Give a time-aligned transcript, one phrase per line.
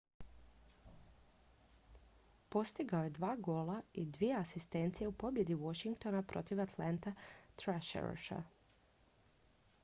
[2.49, 7.13] postigao je 2 gola i 2 asistencije u pobjedi washingtona protiv atlanta
[7.57, 8.43] thrashersa 5:3